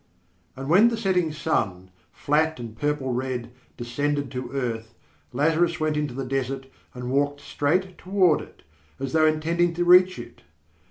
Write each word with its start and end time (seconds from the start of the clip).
And 0.55 0.67
when 0.67 0.87
the 0.89 0.97
setting 0.97 1.31
sun, 1.31 1.91
flat 2.11 2.59
and 2.59 2.75
purple 2.75 3.13
red, 3.13 3.51
descended 3.77 4.31
to 4.31 4.51
earth, 4.51 4.95
Lazarus 5.31 5.79
went 5.79 5.95
into 5.95 6.15
the 6.15 6.25
desert 6.25 6.65
and 6.95 7.11
walked 7.11 7.39
straight 7.39 7.99
toward 7.99 8.41
it, 8.41 8.63
as 8.99 9.13
though 9.13 9.27
intending 9.27 9.75
to 9.75 9.85
reach 9.85 10.17
it. 10.17 10.41